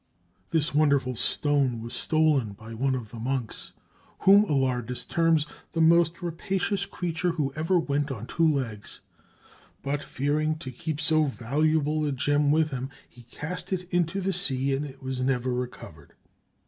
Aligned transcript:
This 0.49 0.73
wonderful 0.73 1.13
stone 1.13 1.79
was 1.83 1.93
stolen 1.93 2.53
by 2.53 2.73
one 2.73 2.95
of 2.95 3.11
the 3.11 3.19
monks, 3.19 3.73
whom 4.21 4.45
Alardus 4.45 5.05
terms 5.07 5.45
"the 5.73 5.79
most 5.79 6.23
rapacious 6.23 6.87
creature 6.87 7.33
who 7.33 7.53
ever 7.55 7.77
went 7.77 8.09
on 8.09 8.25
two 8.25 8.51
legs"; 8.51 9.01
but, 9.83 10.01
fearing 10.01 10.55
to 10.57 10.71
keep 10.71 10.99
so 10.99 11.25
valuable 11.25 12.03
a 12.03 12.11
gem 12.11 12.49
with 12.49 12.71
him, 12.71 12.89
he 13.07 13.21
cast 13.21 13.71
it 13.71 13.83
into 13.93 14.21
the 14.21 14.33
sea 14.33 14.73
and 14.73 14.85
it 14.85 15.03
was 15.03 15.19
never 15.19 15.53
recovered. 15.53 16.13